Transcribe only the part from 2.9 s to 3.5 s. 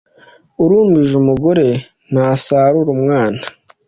umwana.